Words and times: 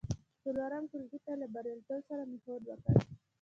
څلورم 0.43 0.83
ټولګي 0.91 1.19
ته 1.25 1.33
له 1.41 1.45
بریالیتوب 1.53 2.01
سره 2.09 2.23
مې 2.29 2.37
هوډ 2.43 2.61
وکړ. 2.67 2.93